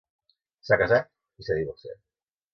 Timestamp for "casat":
0.83-1.11